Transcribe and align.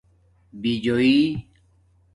بِجُویٔ 0.61 1.19